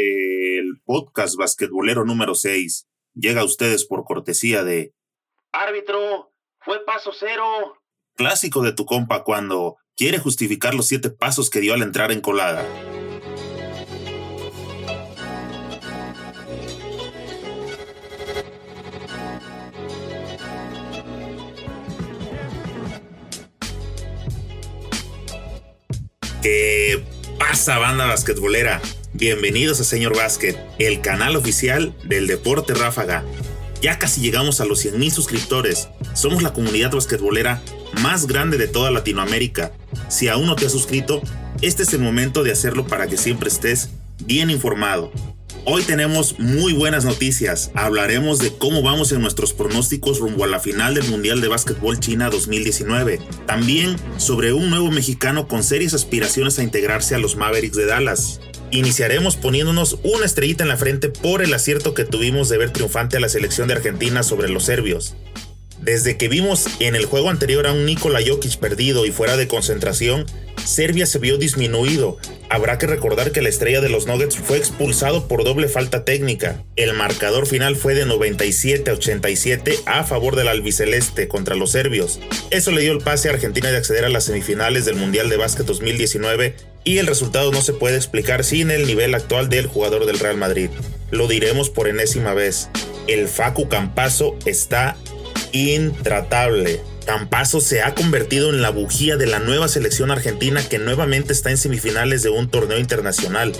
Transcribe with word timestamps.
El 0.00 0.80
podcast 0.86 1.36
basquetbolero 1.36 2.06
número 2.06 2.34
6 2.34 2.86
llega 3.14 3.42
a 3.42 3.44
ustedes 3.44 3.84
por 3.84 4.04
cortesía 4.04 4.64
de 4.64 4.94
Árbitro, 5.52 6.32
fue 6.60 6.82
paso 6.86 7.12
cero. 7.12 7.44
Clásico 8.16 8.62
de 8.62 8.72
tu 8.72 8.86
compa 8.86 9.24
cuando 9.24 9.76
quiere 9.96 10.18
justificar 10.18 10.74
los 10.74 10.86
siete 10.86 11.10
pasos 11.10 11.50
que 11.50 11.60
dio 11.60 11.74
al 11.74 11.82
entrar 11.82 12.12
en 12.12 12.22
colada. 12.22 12.66
¿Qué 26.42 27.04
pasa, 27.38 27.78
banda 27.78 28.06
basquetbolera? 28.06 28.80
Bienvenidos 29.20 29.78
a 29.82 29.84
Señor 29.84 30.16
Básquet, 30.16 30.56
el 30.78 31.02
canal 31.02 31.36
oficial 31.36 31.94
del 32.04 32.26
deporte 32.26 32.72
ráfaga. 32.72 33.22
Ya 33.82 33.98
casi 33.98 34.22
llegamos 34.22 34.62
a 34.62 34.64
los 34.64 34.82
100.000 34.82 35.10
suscriptores. 35.10 35.88
Somos 36.14 36.42
la 36.42 36.54
comunidad 36.54 36.92
basquetbolera 36.92 37.60
más 38.00 38.26
grande 38.26 38.56
de 38.56 38.66
toda 38.66 38.90
Latinoamérica. 38.90 39.72
Si 40.08 40.28
aún 40.28 40.46
no 40.46 40.56
te 40.56 40.64
has 40.64 40.72
suscrito, 40.72 41.20
este 41.60 41.82
es 41.82 41.92
el 41.92 42.00
momento 42.00 42.42
de 42.44 42.52
hacerlo 42.52 42.86
para 42.86 43.08
que 43.08 43.18
siempre 43.18 43.50
estés 43.50 43.90
bien 44.24 44.48
informado. 44.48 45.12
Hoy 45.66 45.82
tenemos 45.82 46.38
muy 46.38 46.72
buenas 46.72 47.04
noticias. 47.04 47.70
Hablaremos 47.74 48.38
de 48.38 48.56
cómo 48.56 48.80
vamos 48.80 49.12
en 49.12 49.20
nuestros 49.20 49.52
pronósticos 49.52 50.18
rumbo 50.18 50.44
a 50.44 50.48
la 50.48 50.60
final 50.60 50.94
del 50.94 51.10
Mundial 51.10 51.42
de 51.42 51.48
Básquetbol 51.48 52.00
China 52.00 52.30
2019. 52.30 53.20
También 53.46 53.96
sobre 54.16 54.54
un 54.54 54.70
nuevo 54.70 54.90
mexicano 54.90 55.46
con 55.46 55.62
serias 55.62 55.92
aspiraciones 55.92 56.58
a 56.58 56.62
integrarse 56.62 57.14
a 57.14 57.18
los 57.18 57.36
Mavericks 57.36 57.76
de 57.76 57.84
Dallas. 57.84 58.40
Iniciaremos 58.72 59.36
poniéndonos 59.36 59.98
una 60.04 60.24
estrellita 60.24 60.62
en 60.62 60.68
la 60.68 60.76
frente 60.76 61.08
por 61.08 61.42
el 61.42 61.52
acierto 61.54 61.92
que 61.92 62.04
tuvimos 62.04 62.48
de 62.48 62.58
ver 62.58 62.70
triunfante 62.70 63.16
a 63.16 63.20
la 63.20 63.28
selección 63.28 63.66
de 63.66 63.74
Argentina 63.74 64.22
sobre 64.22 64.48
los 64.48 64.64
serbios. 64.64 65.16
Desde 65.80 66.16
que 66.16 66.28
vimos 66.28 66.66
en 66.78 66.94
el 66.94 67.06
juego 67.06 67.30
anterior 67.30 67.66
a 67.66 67.72
un 67.72 67.86
Nikola 67.86 68.20
Jokic 68.24 68.58
perdido 68.58 69.06
y 69.06 69.12
fuera 69.12 69.36
de 69.36 69.48
concentración, 69.48 70.26
Serbia 70.64 71.06
se 71.06 71.18
vio 71.18 71.38
disminuido. 71.38 72.18
Habrá 72.50 72.78
que 72.78 72.86
recordar 72.86 73.32
que 73.32 73.40
la 73.40 73.48
estrella 73.48 73.80
de 73.80 73.88
los 73.88 74.06
Nuggets 74.06 74.36
fue 74.36 74.58
expulsado 74.58 75.26
por 75.26 75.42
doble 75.42 75.68
falta 75.68 76.04
técnica. 76.04 76.62
El 76.76 76.92
marcador 76.92 77.46
final 77.46 77.76
fue 77.76 77.94
de 77.94 78.04
97 78.04 78.90
a 78.90 78.94
87 78.94 79.80
a 79.86 80.04
favor 80.04 80.36
del 80.36 80.48
albiceleste 80.48 81.28
contra 81.28 81.56
los 81.56 81.72
serbios. 81.72 82.20
Eso 82.50 82.72
le 82.72 82.82
dio 82.82 82.92
el 82.92 82.98
pase 82.98 83.28
a 83.28 83.32
Argentina 83.32 83.70
de 83.70 83.78
acceder 83.78 84.04
a 84.04 84.10
las 84.10 84.24
semifinales 84.24 84.84
del 84.84 84.96
Mundial 84.96 85.30
de 85.30 85.38
Básquet 85.38 85.66
2019 85.66 86.54
y 86.84 86.98
el 86.98 87.06
resultado 87.06 87.52
no 87.52 87.62
se 87.62 87.72
puede 87.72 87.96
explicar 87.96 88.44
sin 88.44 88.70
el 88.70 88.86
nivel 88.86 89.14
actual 89.14 89.48
del 89.48 89.66
jugador 89.66 90.06
del 90.06 90.18
Real 90.18 90.36
Madrid. 90.36 90.70
Lo 91.10 91.28
diremos 91.28 91.70
por 91.70 91.88
enésima 91.88 92.34
vez. 92.34 92.68
El 93.06 93.28
Facu 93.28 93.68
Campazo 93.68 94.36
está 94.46 94.96
intratable. 95.52 96.80
Campazo 97.04 97.60
se 97.60 97.82
ha 97.82 97.94
convertido 97.94 98.50
en 98.50 98.62
la 98.62 98.70
bujía 98.70 99.16
de 99.16 99.26
la 99.26 99.40
nueva 99.40 99.68
selección 99.68 100.10
argentina 100.10 100.62
que 100.68 100.78
nuevamente 100.78 101.32
está 101.32 101.50
en 101.50 101.56
semifinales 101.56 102.22
de 102.22 102.30
un 102.30 102.48
torneo 102.48 102.78
internacional. 102.78 103.52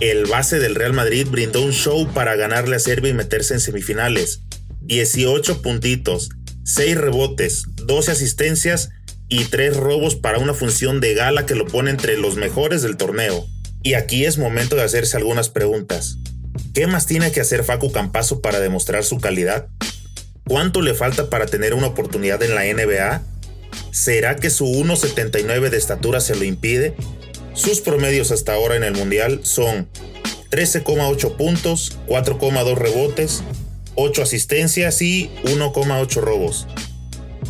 El 0.00 0.26
base 0.26 0.58
del 0.58 0.74
Real 0.74 0.92
Madrid 0.92 1.26
brindó 1.28 1.62
un 1.62 1.72
show 1.72 2.06
para 2.12 2.36
ganarle 2.36 2.76
a 2.76 2.80
Serbia 2.80 3.10
y 3.10 3.14
meterse 3.14 3.54
en 3.54 3.60
semifinales. 3.60 4.42
18 4.82 5.62
puntitos, 5.62 6.28
6 6.64 6.96
rebotes, 6.96 7.64
12 7.86 8.12
asistencias 8.12 8.90
y 9.28 9.44
3 9.44 9.76
robos 9.76 10.14
para 10.14 10.38
una 10.38 10.54
función 10.54 11.00
de 11.00 11.14
gala 11.14 11.46
que 11.46 11.54
lo 11.54 11.66
pone 11.66 11.90
entre 11.90 12.16
los 12.16 12.36
mejores 12.36 12.82
del 12.82 12.96
torneo. 12.96 13.46
Y 13.82 13.94
aquí 13.94 14.24
es 14.24 14.38
momento 14.38 14.76
de 14.76 14.82
hacerse 14.82 15.16
algunas 15.16 15.48
preguntas. 15.48 16.18
¿Qué 16.74 16.86
más 16.86 17.06
tiene 17.06 17.32
que 17.32 17.40
hacer 17.40 17.64
Facu 17.64 17.92
Campazo 17.92 18.40
para 18.40 18.60
demostrar 18.60 19.04
su 19.04 19.18
calidad? 19.18 19.68
¿Cuánto 20.46 20.80
le 20.80 20.94
falta 20.94 21.28
para 21.28 21.46
tener 21.46 21.74
una 21.74 21.88
oportunidad 21.88 22.42
en 22.42 22.54
la 22.54 22.64
NBA? 22.64 23.22
¿Será 23.90 24.36
que 24.36 24.50
su 24.50 24.66
1,79 24.66 25.70
de 25.70 25.76
estatura 25.76 26.20
se 26.20 26.36
lo 26.36 26.44
impide? 26.44 26.94
Sus 27.54 27.80
promedios 27.80 28.30
hasta 28.30 28.54
ahora 28.54 28.76
en 28.76 28.84
el 28.84 28.94
Mundial 28.94 29.40
son 29.42 29.88
13,8 30.50 31.36
puntos, 31.36 31.98
4,2 32.06 32.76
rebotes, 32.76 33.42
8 33.94 34.22
asistencias 34.22 35.02
y 35.02 35.30
1,8 35.44 36.20
robos. 36.20 36.66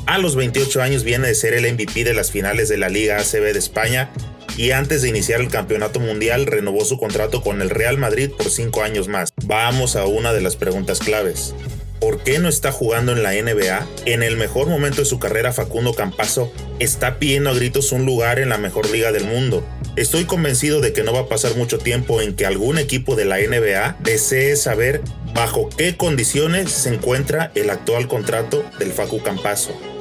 A 0.07 0.19
los 0.19 0.37
28 0.37 0.83
años 0.83 1.03
viene 1.03 1.27
de 1.27 1.35
ser 1.35 1.53
el 1.53 1.71
MVP 1.73 2.05
de 2.05 2.15
las 2.15 2.31
finales 2.31 2.69
de 2.69 2.77
la 2.77 2.89
Liga 2.89 3.19
ACB 3.19 3.53
de 3.53 3.59
España 3.59 4.13
y 4.57 4.71
antes 4.71 5.03
de 5.03 5.09
iniciar 5.09 5.41
el 5.41 5.49
campeonato 5.49 5.99
mundial 5.99 6.47
renovó 6.47 6.85
su 6.85 6.97
contrato 6.97 7.43
con 7.43 7.61
el 7.61 7.71
Real 7.71 7.99
Madrid 7.99 8.31
por 8.31 8.49
5 8.49 8.85
años 8.85 9.09
más. 9.09 9.33
Vamos 9.45 9.97
a 9.97 10.07
una 10.07 10.33
de 10.33 10.43
las 10.43 10.55
preguntas 10.55 11.01
claves. 11.01 11.55
¿Por 12.01 12.23
qué 12.23 12.39
no 12.39 12.49
está 12.49 12.71
jugando 12.71 13.13
en 13.13 13.25
la 13.25 13.33
NBA? 13.33 13.85
En 14.05 14.23
el 14.23 14.37
mejor 14.37 14.69
momento 14.69 14.99
de 14.99 15.07
su 15.07 15.19
carrera, 15.19 15.53
Facundo 15.53 15.93
Campazo 15.93 16.53
está 16.79 17.19
pidiendo 17.19 17.51
a 17.51 17.55
gritos 17.55 17.91
un 17.91 18.07
lugar 18.07 18.39
en 18.39 18.51
la 18.51 18.59
mejor 18.59 18.89
liga 18.91 19.11
del 19.11 19.25
mundo. 19.25 19.67
Estoy 19.97 20.25
convencido 20.25 20.81
de 20.81 20.93
que 20.93 21.03
no 21.03 21.13
va 21.15 21.21
a 21.21 21.29
pasar 21.29 21.57
mucho 21.57 21.79
tiempo 21.79 22.21
en 22.21 22.37
que 22.37 22.47
algún 22.47 22.79
equipo 22.79 23.17
de 23.17 23.25
la 23.25 23.39
NBA 23.39 23.97
desee 24.01 24.55
saber 24.55 25.01
bajo 25.35 25.69
qué 25.77 25.97
condiciones 25.97 26.71
se 26.71 26.95
encuentra 26.95 27.51
el 27.57 27.71
actual 27.71 28.07
contrato 28.07 28.63
del 28.79 28.93
Facu 28.93 29.21
Campazo. 29.21 29.96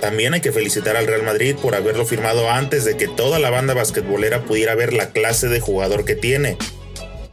También 0.00 0.34
hay 0.34 0.40
que 0.40 0.52
felicitar 0.52 0.96
al 0.96 1.06
Real 1.06 1.22
Madrid 1.22 1.56
por 1.60 1.74
haberlo 1.74 2.04
firmado 2.04 2.50
antes 2.50 2.84
de 2.84 2.96
que 2.96 3.08
toda 3.08 3.38
la 3.38 3.50
banda 3.50 3.74
basquetbolera 3.74 4.44
pudiera 4.44 4.74
ver 4.74 4.92
la 4.92 5.10
clase 5.10 5.48
de 5.48 5.60
jugador 5.60 6.04
que 6.04 6.14
tiene. 6.14 6.58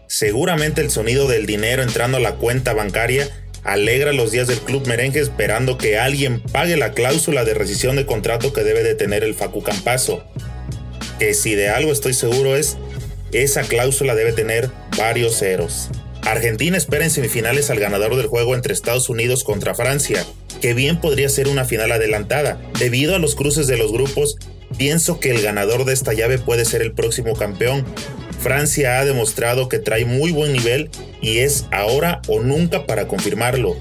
Seguramente 0.08 0.82
el 0.82 0.90
sonido 0.90 1.28
del 1.28 1.46
dinero 1.46 1.84
entrando 1.84 2.18
a 2.18 2.22
la 2.22 2.36
cuenta 2.36 2.74
bancaria 2.74 3.28
alegra 3.64 4.14
los 4.14 4.32
días 4.32 4.48
del 4.48 4.60
club 4.60 4.86
merengue 4.88 5.20
esperando 5.20 5.78
que 5.78 5.98
alguien 5.98 6.42
pague 6.42 6.78
la 6.78 6.92
cláusula 6.92 7.44
de 7.46 7.54
rescisión 7.54 7.96
de 7.96 8.06
contrato 8.06 8.54
que 8.54 8.64
debe 8.64 8.84
de 8.84 8.96
tener 8.96 9.24
el 9.24 9.36
Facu 9.36 9.64
Campazo. 9.64 10.24
Que 11.20 11.34
si 11.34 11.56
de 11.56 11.70
algo 11.70 11.92
estoy 11.92 12.14
seguro 12.14 12.56
es, 12.56 12.78
esa 13.32 13.64
cláusula 13.64 14.16
debe 14.16 14.34
tener 14.34 14.70
varios 14.98 15.40
ceros. 15.40 15.90
Argentina 16.22 16.78
espera 16.78 17.04
en 17.04 17.12
semifinales 17.12 17.70
al 17.70 17.80
ganador 17.80 18.16
del 18.16 18.28
juego 18.28 18.56
entre 18.56 18.74
Estados 18.74 19.10
Unidos 19.10 19.44
contra 19.44 19.76
Francia, 19.76 20.26
que 20.64 20.74
bien 20.74 21.02
podría 21.02 21.28
ser 21.28 21.50
una 21.50 21.66
final 21.66 21.92
adelantada. 21.92 22.58
Debido 22.80 23.18
a 23.18 23.20
los 23.20 23.36
cruces 23.36 23.68
de 23.68 23.76
los 23.76 23.92
grupos, 23.92 24.38
pienso 24.78 25.20
que 25.20 25.32
el 25.32 25.42
ganador 25.42 25.84
de 25.84 25.92
esta 25.92 26.14
llave 26.14 26.38
puede 26.38 26.64
ser 26.64 26.82
el 26.82 26.94
próximo 26.94 27.36
campeón, 27.36 27.86
Francia 28.40 28.98
ha 28.98 29.04
demostrado 29.04 29.68
que 29.68 29.80
trae 29.80 30.06
muy 30.06 30.32
buen 30.32 30.54
nivel 30.54 30.90
y 31.22 31.40
es 31.40 31.66
ahora 31.74 32.22
o 32.30 32.40
nunca 32.40 32.86
para 32.86 33.10
confirmarlo. 33.10 33.76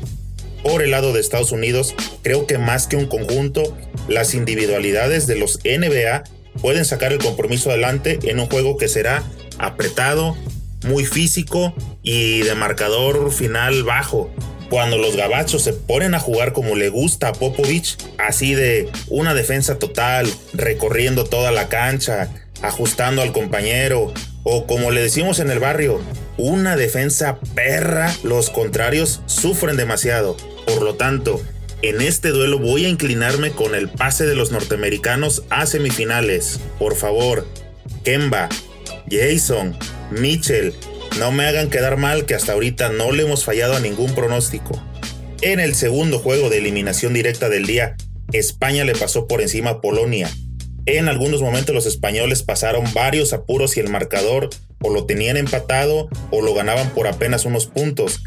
Por 0.65 0.83
el 0.83 0.91
lado 0.91 1.13
de 1.13 1.21
Estados 1.21 1.53
Unidos, 1.53 1.95
creo 2.23 2.49
que 2.49 2.59
más 2.59 2.89
que 2.89 2.97
un 2.97 3.07
conjunto, 3.07 3.77
las 4.09 4.35
individualidades 4.35 5.29
de 5.29 5.37
los 5.37 5.61
NBA 5.65 6.25
pueden 6.61 6.85
sacar 6.85 7.13
el 7.13 7.21
compromiso 7.21 7.71
adelante 7.71 8.19
en 8.25 8.41
un 8.41 8.47
juego 8.47 8.77
que 8.77 8.89
será 8.89 9.23
apretado, 9.59 10.37
muy 10.85 11.05
físico 11.05 11.75
y 12.03 12.41
de 12.41 12.57
marcador 12.57 13.31
final 13.31 13.85
bajo. 13.85 14.33
Cuando 14.73 14.97
los 14.97 15.17
gabachos 15.17 15.65
se 15.65 15.75
ponen 15.75 16.15
a 16.15 16.19
jugar 16.19 16.55
como 16.55 16.77
le 16.77 16.89
gusta 16.89 17.29
a 17.29 17.33
Popovich, 17.35 17.99
así 18.17 18.55
de 18.55 18.89
una 19.09 19.35
defensa 19.35 19.79
total, 19.79 20.27
recorriendo 20.55 21.25
toda 21.25 21.53
la 21.53 21.69
cancha, 21.69 22.31
ajustando 22.63 23.21
al 23.21 23.33
compañero, 23.33 24.15
o 24.45 24.67
como 24.67 24.91
le 24.91 25.03
decimos 25.03 25.41
en 25.41 25.51
el 25.51 25.59
barrio, 25.59 26.01
una 26.39 26.75
defensa 26.75 27.39
perra, 27.55 28.11
los 28.23 28.49
contrarios 28.49 29.21
sufren 29.27 29.77
demasiado. 29.77 30.39
Por 30.67 30.81
lo 30.81 30.95
tanto, 30.95 31.43
en 31.83 32.01
este 32.01 32.31
duelo 32.31 32.59
voy 32.59 32.87
a 32.87 32.89
inclinarme 32.89 33.51
con 33.51 33.75
el 33.75 33.91
pase 33.91 34.25
de 34.25 34.37
los 34.37 34.53
norteamericanos 34.53 35.43
a 35.51 35.67
semifinales. 35.67 36.61
Por 36.79 36.97
favor, 36.97 37.47
Kemba, 38.05 38.49
Jason, 39.11 39.77
Mitchell, 40.11 40.73
no 41.19 41.33
me 41.33 41.47
hagan 41.47 41.71
quedar 41.71 41.97
mal 41.97 42.27
que 42.27 42.35
hasta 42.35 42.53
ahorita 42.53 42.91
no 42.91 43.13
le 43.13 43.23
hemos 43.25 43.45
fallado 43.45 43.77
a 43.77 43.81
ningún 43.81 44.15
pronóstico. 44.15 44.83
En 45.41 45.61
el 45.61 45.75
segundo 45.75 46.19
juego 46.19 46.51
de 46.51 46.59
eliminación 46.59 47.15
directa 47.15 47.49
del 47.49 47.67
día, 47.67 47.97
España 48.33 48.85
le 48.85 48.95
pasó 48.95 49.27
por 49.27 49.41
encima 49.41 49.71
a 49.71 49.81
Polonia 49.81 50.31
en 50.87 51.09
algunos 51.09 51.43
momentos 51.43 51.73
los 51.75 51.87
españoles 51.87 52.43
pasaron 52.43 52.85
varios 52.93 53.33
apuros 53.33 53.77
y 53.77 53.81
el 53.81 53.89
marcador 53.89 54.51
o 54.81 54.91
lo 54.91 55.07
tenían 55.07 55.37
empatado 55.37 56.09
o 56.31 56.43
lo 56.43 56.55
ganaban 56.55 56.91
por 56.91 57.07
apenas 57.07 57.45
unos 57.45 57.67
puntos. 57.67 58.25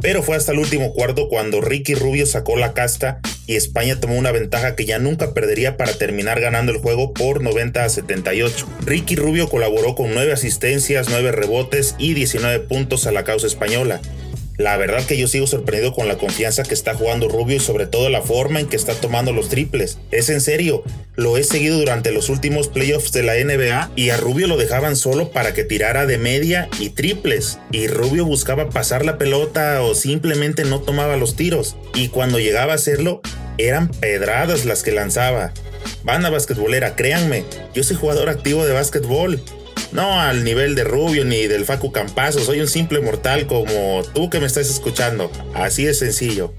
Pero 0.00 0.22
fue 0.22 0.36
hasta 0.36 0.52
el 0.52 0.58
último 0.58 0.94
cuarto 0.94 1.28
cuando 1.28 1.60
Ricky 1.60 1.94
Rubio 1.94 2.24
sacó 2.24 2.56
la 2.56 2.72
casta 2.72 3.20
y 3.48 3.56
España 3.56 3.98
tomó 3.98 4.16
una 4.16 4.30
ventaja 4.30 4.76
que 4.76 4.84
ya 4.84 4.98
nunca 4.98 5.32
perdería 5.32 5.78
para 5.78 5.94
terminar 5.94 6.38
ganando 6.38 6.70
el 6.70 6.78
juego 6.78 7.14
por 7.14 7.42
90 7.42 7.82
a 7.82 7.88
78. 7.88 8.68
Ricky 8.84 9.16
Rubio 9.16 9.48
colaboró 9.48 9.94
con 9.94 10.12
9 10.12 10.32
asistencias, 10.32 11.08
9 11.08 11.32
rebotes 11.32 11.96
y 11.98 12.12
19 12.12 12.60
puntos 12.60 13.06
a 13.06 13.12
la 13.12 13.24
causa 13.24 13.46
española. 13.46 14.02
La 14.58 14.76
verdad 14.76 15.06
que 15.06 15.16
yo 15.16 15.28
sigo 15.28 15.46
sorprendido 15.46 15.94
con 15.94 16.08
la 16.08 16.18
confianza 16.18 16.64
que 16.64 16.74
está 16.74 16.92
jugando 16.92 17.28
Rubio 17.28 17.56
y 17.56 17.60
sobre 17.60 17.86
todo 17.86 18.10
la 18.10 18.22
forma 18.22 18.58
en 18.58 18.66
que 18.66 18.74
está 18.74 18.92
tomando 18.92 19.32
los 19.32 19.48
triples. 19.48 19.98
Es 20.10 20.28
en 20.30 20.40
serio, 20.40 20.82
lo 21.14 21.36
he 21.36 21.44
seguido 21.44 21.78
durante 21.78 22.10
los 22.10 22.28
últimos 22.28 22.66
playoffs 22.66 23.12
de 23.12 23.22
la 23.22 23.34
NBA 23.36 23.92
y 23.94 24.10
a 24.10 24.16
Rubio 24.16 24.48
lo 24.48 24.56
dejaban 24.56 24.96
solo 24.96 25.30
para 25.30 25.54
que 25.54 25.62
tirara 25.62 26.06
de 26.06 26.18
media 26.18 26.68
y 26.80 26.90
triples. 26.90 27.60
Y 27.70 27.86
Rubio 27.86 28.24
buscaba 28.24 28.68
pasar 28.68 29.04
la 29.04 29.16
pelota 29.16 29.80
o 29.82 29.94
simplemente 29.94 30.64
no 30.64 30.80
tomaba 30.80 31.16
los 31.16 31.36
tiros. 31.36 31.76
Y 31.94 32.08
cuando 32.08 32.40
llegaba 32.40 32.72
a 32.72 32.76
hacerlo, 32.76 33.22
eran 33.58 33.88
pedradas 33.88 34.64
las 34.64 34.82
que 34.82 34.92
lanzaba. 34.92 35.52
Banda 36.02 36.30
basquetbolera, 36.30 36.96
créanme, 36.96 37.44
yo 37.74 37.82
soy 37.82 37.96
jugador 37.96 38.28
activo 38.28 38.64
de 38.66 38.72
básquetbol 38.72 39.42
no 39.92 40.20
al 40.20 40.44
nivel 40.44 40.74
de 40.74 40.84
Rubio 40.84 41.24
ni 41.24 41.46
del 41.46 41.64
Facu 41.64 41.92
Campazo, 41.92 42.40
soy 42.40 42.60
un 42.60 42.68
simple 42.68 43.00
mortal 43.00 43.46
como 43.46 44.02
tú 44.14 44.28
que 44.28 44.40
me 44.40 44.46
estás 44.46 44.68
escuchando. 44.68 45.30
Así 45.54 45.84
de 45.84 45.94
sencillo. 45.94 46.52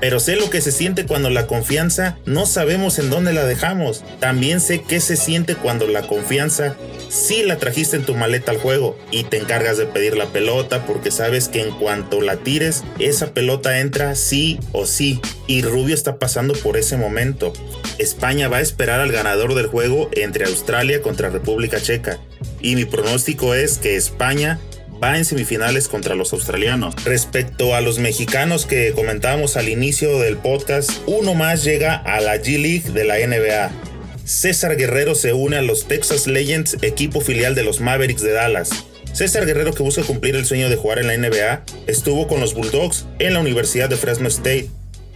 Pero 0.00 0.20
sé 0.20 0.36
lo 0.36 0.50
que 0.50 0.60
se 0.60 0.70
siente 0.70 1.06
cuando 1.06 1.30
la 1.30 1.46
confianza 1.46 2.18
no 2.24 2.46
sabemos 2.46 2.98
en 2.98 3.10
dónde 3.10 3.32
la 3.32 3.44
dejamos. 3.44 4.04
También 4.20 4.60
sé 4.60 4.82
qué 4.82 5.00
se 5.00 5.16
siente 5.16 5.56
cuando 5.56 5.86
la 5.86 6.02
confianza 6.02 6.76
sí 7.08 7.42
la 7.42 7.56
trajiste 7.56 7.96
en 7.96 8.04
tu 8.04 8.14
maleta 8.14 8.50
al 8.50 8.58
juego 8.58 8.96
y 9.10 9.24
te 9.24 9.38
encargas 9.38 9.78
de 9.78 9.86
pedir 9.86 10.16
la 10.16 10.26
pelota 10.26 10.86
porque 10.86 11.10
sabes 11.10 11.48
que 11.48 11.62
en 11.62 11.70
cuanto 11.72 12.20
la 12.20 12.36
tires, 12.36 12.84
esa 12.98 13.32
pelota 13.32 13.80
entra 13.80 14.14
sí 14.14 14.58
o 14.72 14.86
sí. 14.86 15.20
Y 15.46 15.62
Rubio 15.62 15.94
está 15.94 16.18
pasando 16.18 16.54
por 16.54 16.76
ese 16.76 16.96
momento. 16.96 17.52
España 17.98 18.48
va 18.48 18.58
a 18.58 18.62
esperar 18.62 19.00
al 19.00 19.12
ganador 19.12 19.54
del 19.54 19.66
juego 19.66 20.10
entre 20.12 20.44
Australia 20.44 21.00
contra 21.02 21.30
República 21.30 21.80
Checa. 21.80 22.18
Y 22.60 22.76
mi 22.76 22.84
pronóstico 22.84 23.54
es 23.54 23.78
que 23.78 23.96
España 23.96 24.58
va 25.02 25.16
en 25.16 25.24
semifinales 25.24 25.88
contra 25.88 26.14
los 26.14 26.32
australianos. 26.32 26.94
Respecto 27.04 27.74
a 27.74 27.80
los 27.80 27.98
mexicanos 27.98 28.66
que 28.66 28.92
comentábamos 28.92 29.56
al 29.56 29.68
inicio 29.68 30.18
del 30.18 30.36
podcast, 30.36 30.90
uno 31.06 31.34
más 31.34 31.64
llega 31.64 31.96
a 31.96 32.20
la 32.20 32.36
G 32.36 32.58
League 32.60 32.90
de 32.90 33.04
la 33.04 33.16
NBA. 33.16 33.87
César 34.28 34.76
Guerrero 34.76 35.14
se 35.14 35.32
une 35.32 35.56
a 35.56 35.62
los 35.62 35.88
Texas 35.88 36.26
Legends, 36.26 36.76
equipo 36.82 37.22
filial 37.22 37.54
de 37.54 37.62
los 37.62 37.80
Mavericks 37.80 38.20
de 38.20 38.32
Dallas. 38.32 38.68
César 39.14 39.46
Guerrero, 39.46 39.72
que 39.72 39.82
busca 39.82 40.02
cumplir 40.02 40.36
el 40.36 40.44
sueño 40.44 40.68
de 40.68 40.76
jugar 40.76 40.98
en 40.98 41.06
la 41.06 41.16
NBA, 41.16 41.64
estuvo 41.86 42.28
con 42.28 42.38
los 42.38 42.52
Bulldogs 42.52 43.06
en 43.20 43.32
la 43.32 43.40
Universidad 43.40 43.88
de 43.88 43.96
Fresno 43.96 44.28
State 44.28 44.68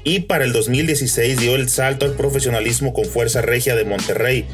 y 0.02 0.20
para 0.20 0.44
el 0.44 0.54
2016 0.54 1.38
dio 1.38 1.56
el 1.56 1.68
salto 1.68 2.06
al 2.06 2.14
profesionalismo 2.14 2.94
con 2.94 3.04
Fuerza 3.04 3.42
Regia 3.42 3.76
de 3.76 3.84
Monterrey, 3.84 4.46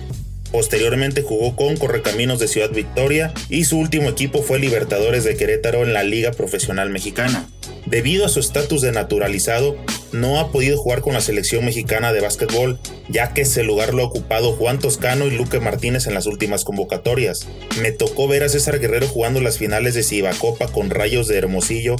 Posteriormente 0.50 1.22
jugó 1.22 1.55
con 1.56 1.76
Correcaminos 1.76 2.38
de 2.38 2.49
Ciudad 2.49 2.70
Victoria 2.70 3.34
y 3.50 3.64
su 3.64 3.78
último 3.78 4.08
equipo 4.08 4.43
fue 4.43 4.58
Libertadores 4.58 5.25
de 5.25 5.37
Querétaro 5.37 5.82
en 5.82 5.93
la 5.93 6.02
Liga 6.02 6.31
Profesional 6.32 6.88
Mexicana. 6.88 7.46
Debido 7.84 8.25
a 8.25 8.28
su 8.31 8.40
estatus 8.40 8.81
de 8.81 8.93
naturalizado, 8.93 9.76
no 10.12 10.40
ha 10.40 10.50
podido 10.50 10.78
jugar 10.78 11.02
con 11.02 11.12
la 11.12 11.20
selección 11.20 11.66
mexicana 11.66 12.12
de 12.12 12.20
básquetbol, 12.20 12.78
ya 13.08 13.32
que 13.32 13.43
ese 13.43 13.62
lugar 13.62 13.94
lo 13.94 14.02
ha 14.02 14.06
ocupado 14.06 14.52
Juan 14.52 14.78
Toscano 14.78 15.26
y 15.26 15.31
Luque 15.31 15.60
Martínez 15.60 16.06
en 16.06 16.14
las 16.14 16.26
últimas 16.26 16.64
convocatorias. 16.64 17.46
Me 17.81 17.93
tocó 17.93 18.28
ver 18.28 18.43
a 18.43 18.49
César 18.49 18.78
Guerrero 18.78 19.08
jugando 19.08 19.40
las 19.40 19.58
finales 19.58 19.94
de 19.94 20.02
Cibacopa 20.02 20.69
con 20.69 20.90
Rayos 20.90 21.28
de 21.28 21.38
Hermosillo 21.38 21.96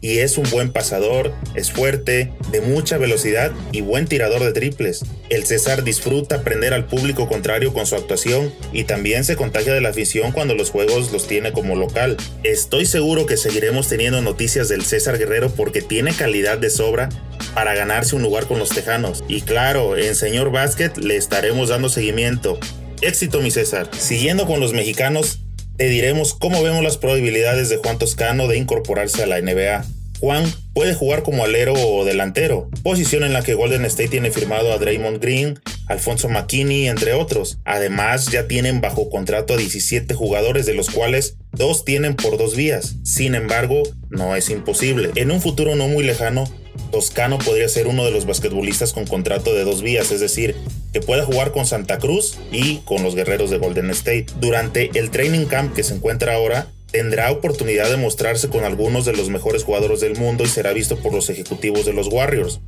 y 0.00 0.18
es 0.18 0.38
un 0.38 0.48
buen 0.50 0.72
pasador, 0.72 1.32
es 1.54 1.70
fuerte, 1.70 2.32
de 2.50 2.60
mucha 2.62 2.96
velocidad 2.96 3.52
y 3.70 3.82
buen 3.82 4.06
tirador 4.06 4.42
de 4.42 4.52
triples. 4.52 5.04
El 5.28 5.44
César 5.44 5.84
disfruta 5.84 6.36
aprender 6.36 6.72
al 6.72 6.86
público 6.86 7.28
contrario 7.28 7.72
con 7.72 7.86
su 7.86 7.96
actuación 7.96 8.52
y 8.72 8.84
también 8.84 9.24
se 9.24 9.36
contagia 9.36 9.74
de 9.74 9.80
la 9.80 9.90
afición 9.90 10.32
cuando 10.32 10.54
los 10.54 10.70
juegos 10.70 11.12
los 11.12 11.26
tiene 11.26 11.52
como 11.52 11.76
local. 11.76 12.16
Estoy 12.44 12.86
seguro 12.86 13.26
que 13.26 13.36
seguiremos 13.36 13.88
teniendo 13.88 14.22
noticias 14.22 14.68
del 14.68 14.84
César 14.84 15.18
Guerrero 15.18 15.50
porque 15.50 15.82
tiene 15.82 16.14
calidad 16.14 16.58
de 16.58 16.70
sobra 16.70 17.10
para 17.54 17.74
ganarse 17.74 18.16
un 18.16 18.22
lugar 18.22 18.46
con 18.46 18.58
los 18.58 18.70
Tejanos. 18.70 19.24
Y 19.28 19.42
claro, 19.42 19.96
en 19.96 20.14
Señor 20.14 20.49
Basket 20.50 20.92
le 20.96 21.16
estaremos 21.16 21.68
dando 21.68 21.88
seguimiento. 21.88 22.58
Éxito 23.00 23.40
mi 23.40 23.50
César. 23.50 23.88
Siguiendo 23.96 24.46
con 24.46 24.60
los 24.60 24.72
mexicanos, 24.72 25.40
te 25.76 25.88
diremos 25.88 26.34
cómo 26.34 26.62
vemos 26.62 26.82
las 26.82 26.98
probabilidades 26.98 27.68
de 27.68 27.78
Juan 27.78 27.98
Toscano 27.98 28.48
de 28.48 28.58
incorporarse 28.58 29.22
a 29.22 29.26
la 29.26 29.40
NBA. 29.40 29.84
Juan 30.20 30.44
puede 30.74 30.94
jugar 30.94 31.22
como 31.22 31.44
alero 31.44 31.72
o 31.72 32.04
delantero, 32.04 32.68
posición 32.82 33.24
en 33.24 33.32
la 33.32 33.42
que 33.42 33.54
Golden 33.54 33.86
State 33.86 34.10
tiene 34.10 34.30
firmado 34.30 34.70
a 34.70 34.76
Draymond 34.76 35.18
Green, 35.18 35.58
Alfonso 35.88 36.28
McKinney, 36.28 36.88
entre 36.88 37.14
otros. 37.14 37.58
Además, 37.64 38.26
ya 38.26 38.46
tienen 38.46 38.82
bajo 38.82 39.08
contrato 39.08 39.54
a 39.54 39.56
17 39.56 40.12
jugadores, 40.14 40.66
de 40.66 40.74
los 40.74 40.90
cuales 40.90 41.36
dos 41.52 41.86
tienen 41.86 42.16
por 42.16 42.36
dos 42.36 42.54
vías. 42.54 42.96
Sin 43.02 43.34
embargo, 43.34 43.82
no 44.10 44.36
es 44.36 44.50
imposible. 44.50 45.10
En 45.14 45.30
un 45.30 45.40
futuro 45.40 45.74
no 45.74 45.88
muy 45.88 46.04
lejano, 46.04 46.44
Toscano 46.90 47.38
podría 47.38 47.68
ser 47.68 47.86
uno 47.86 48.04
de 48.04 48.10
los 48.10 48.26
basquetbolistas 48.26 48.92
con 48.92 49.06
contrato 49.06 49.54
de 49.54 49.64
dos 49.64 49.82
vías, 49.82 50.10
es 50.10 50.20
decir, 50.20 50.56
que 50.92 51.00
pueda 51.00 51.24
jugar 51.24 51.52
con 51.52 51.66
Santa 51.66 51.98
Cruz 51.98 52.38
y 52.50 52.78
con 52.78 53.02
los 53.02 53.14
guerreros 53.14 53.50
de 53.50 53.58
Golden 53.58 53.90
State. 53.90 54.26
Durante 54.40 54.90
el 54.98 55.10
training 55.10 55.46
camp 55.46 55.74
que 55.74 55.82
se 55.82 55.94
encuentra 55.94 56.34
ahora, 56.34 56.68
tendrá 56.90 57.30
oportunidad 57.30 57.88
de 57.88 57.96
mostrarse 57.96 58.48
con 58.48 58.64
algunos 58.64 59.04
de 59.04 59.12
los 59.12 59.28
mejores 59.28 59.64
jugadores 59.64 60.00
del 60.00 60.16
mundo 60.16 60.44
y 60.44 60.48
será 60.48 60.72
visto 60.72 60.96
por 60.96 61.14
los 61.14 61.30
ejecutivos 61.30 61.84
de 61.84 61.92
los 61.92 62.08
Warriors. 62.08 62.60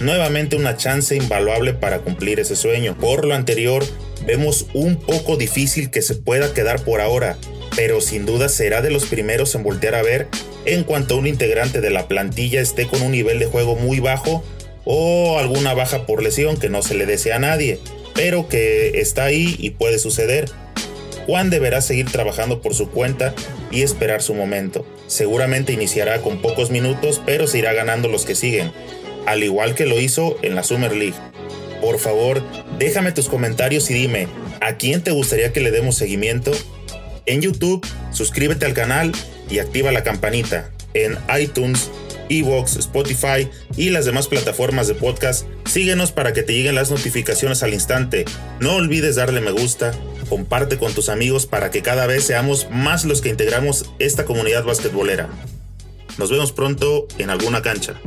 Nuevamente 0.00 0.56
una 0.56 0.76
chance 0.76 1.14
invaluable 1.14 1.74
para 1.74 2.00
cumplir 2.00 2.40
ese 2.40 2.56
sueño. 2.56 2.96
Por 2.98 3.24
lo 3.24 3.34
anterior, 3.34 3.84
vemos 4.26 4.66
un 4.74 4.96
poco 4.96 5.36
difícil 5.36 5.90
que 5.90 6.02
se 6.02 6.14
pueda 6.14 6.52
quedar 6.52 6.84
por 6.84 7.00
ahora, 7.00 7.36
pero 7.76 8.00
sin 8.00 8.26
duda 8.26 8.48
será 8.48 8.82
de 8.82 8.90
los 8.90 9.06
primeros 9.06 9.54
en 9.54 9.62
voltear 9.62 9.94
a 9.94 10.02
ver 10.02 10.28
en 10.64 10.84
cuanto 10.84 11.16
un 11.16 11.26
integrante 11.26 11.80
de 11.80 11.90
la 11.90 12.08
plantilla 12.08 12.60
esté 12.60 12.86
con 12.86 13.02
un 13.02 13.12
nivel 13.12 13.38
de 13.38 13.46
juego 13.46 13.76
muy 13.76 14.00
bajo 14.00 14.42
o 14.84 15.38
alguna 15.38 15.74
baja 15.74 16.06
por 16.06 16.22
lesión 16.22 16.56
que 16.56 16.68
no 16.68 16.82
se 16.82 16.94
le 16.94 17.06
desea 17.06 17.36
a 17.36 17.40
nadie, 17.40 17.78
pero 18.14 18.48
que 18.48 19.00
está 19.00 19.24
ahí 19.24 19.56
y 19.58 19.70
puede 19.70 19.98
suceder. 19.98 20.50
Juan 21.26 21.48
deberá 21.48 21.80
seguir 21.80 22.10
trabajando 22.10 22.60
por 22.60 22.74
su 22.74 22.90
cuenta 22.90 23.34
y 23.70 23.82
esperar 23.82 24.22
su 24.22 24.34
momento. 24.34 24.86
Seguramente 25.06 25.72
iniciará 25.72 26.20
con 26.20 26.42
pocos 26.42 26.70
minutos, 26.70 27.20
pero 27.24 27.46
se 27.46 27.58
irá 27.58 27.72
ganando 27.72 28.08
los 28.08 28.24
que 28.24 28.34
siguen, 28.34 28.72
al 29.26 29.42
igual 29.42 29.74
que 29.74 29.86
lo 29.86 30.00
hizo 30.00 30.36
en 30.42 30.54
la 30.54 30.62
Summer 30.62 30.94
League. 30.94 31.16
Por 31.80 31.98
favor, 31.98 32.42
déjame 32.78 33.12
tus 33.12 33.28
comentarios 33.28 33.90
y 33.90 33.94
dime, 33.94 34.28
¿a 34.60 34.76
quién 34.76 35.02
te 35.02 35.10
gustaría 35.10 35.52
que 35.52 35.60
le 35.60 35.70
demos 35.70 35.96
seguimiento? 35.96 36.52
En 37.26 37.40
YouTube, 37.40 37.86
suscríbete 38.12 38.66
al 38.66 38.74
canal 38.74 39.12
y 39.50 39.58
activa 39.58 39.92
la 39.92 40.02
campanita. 40.02 40.70
En 40.94 41.18
iTunes, 41.40 41.90
Evox, 42.28 42.76
Spotify 42.76 43.48
y 43.76 43.90
las 43.90 44.04
demás 44.04 44.28
plataformas 44.28 44.86
de 44.86 44.94
podcast, 44.94 45.46
síguenos 45.64 46.12
para 46.12 46.32
que 46.32 46.42
te 46.42 46.52
lleguen 46.52 46.76
las 46.76 46.90
notificaciones 46.90 47.62
al 47.62 47.74
instante. 47.74 48.24
No 48.60 48.76
olvides 48.76 49.16
darle 49.16 49.40
me 49.40 49.50
gusta, 49.50 49.92
comparte 50.28 50.78
con 50.78 50.94
tus 50.94 51.08
amigos 51.08 51.46
para 51.46 51.70
que 51.70 51.82
cada 51.82 52.06
vez 52.06 52.24
seamos 52.24 52.68
más 52.70 53.04
los 53.04 53.20
que 53.20 53.28
integramos 53.28 53.90
esta 53.98 54.24
comunidad 54.24 54.64
basquetbolera. 54.64 55.28
Nos 56.18 56.30
vemos 56.30 56.52
pronto 56.52 57.08
en 57.18 57.30
alguna 57.30 57.60
cancha. 57.60 58.00